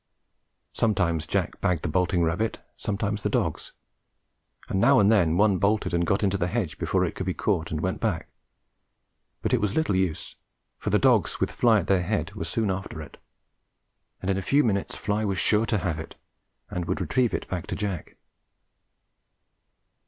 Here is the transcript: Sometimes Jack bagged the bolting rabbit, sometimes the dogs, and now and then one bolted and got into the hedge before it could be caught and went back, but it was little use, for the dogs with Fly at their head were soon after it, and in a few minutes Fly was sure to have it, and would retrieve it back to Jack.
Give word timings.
Sometimes 0.73 1.27
Jack 1.27 1.61
bagged 1.61 1.83
the 1.83 1.87
bolting 1.87 2.23
rabbit, 2.23 2.57
sometimes 2.75 3.21
the 3.21 3.29
dogs, 3.29 3.71
and 4.67 4.81
now 4.81 4.97
and 4.97 5.11
then 5.11 5.37
one 5.37 5.59
bolted 5.59 5.93
and 5.93 6.07
got 6.07 6.23
into 6.23 6.39
the 6.39 6.47
hedge 6.47 6.79
before 6.79 7.05
it 7.05 7.13
could 7.13 7.27
be 7.27 7.35
caught 7.35 7.69
and 7.69 7.81
went 7.81 8.01
back, 8.01 8.27
but 9.43 9.53
it 9.53 9.61
was 9.61 9.75
little 9.75 9.95
use, 9.95 10.37
for 10.75 10.89
the 10.89 10.97
dogs 10.97 11.39
with 11.39 11.51
Fly 11.51 11.81
at 11.81 11.85
their 11.85 12.01
head 12.01 12.33
were 12.33 12.43
soon 12.45 12.71
after 12.71 12.99
it, 12.99 13.17
and 14.23 14.31
in 14.31 14.39
a 14.39 14.41
few 14.41 14.63
minutes 14.63 14.97
Fly 14.97 15.23
was 15.23 15.37
sure 15.37 15.67
to 15.67 15.77
have 15.77 15.99
it, 15.99 16.15
and 16.71 16.85
would 16.85 16.99
retrieve 16.99 17.35
it 17.35 17.47
back 17.47 17.67
to 17.67 17.75
Jack. 17.75 18.17